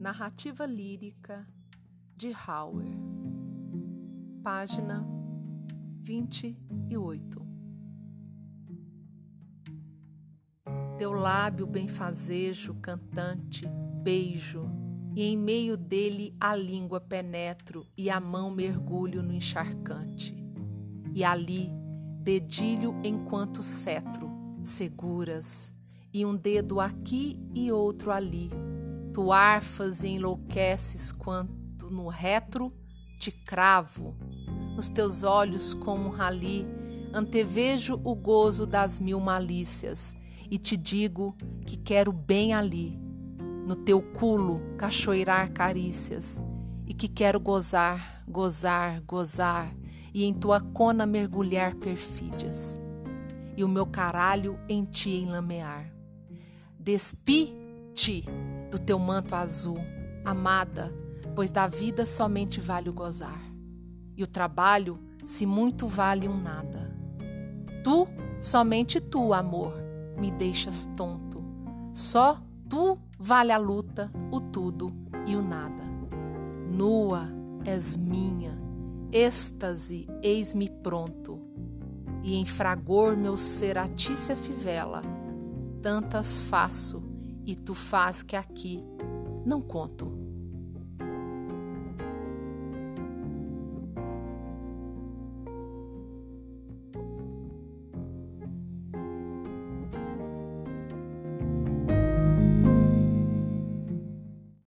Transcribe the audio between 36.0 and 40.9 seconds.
um rali, antevejo o gozo das mil malícias e te